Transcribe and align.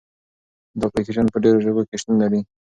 دا 0.79 0.83
اپلیکیشن 0.87 1.25
په 1.29 1.37
ډېرو 1.43 1.63
ژبو 1.65 1.81
کې 1.89 1.95
شتون 2.01 2.15
لري. 2.23 2.39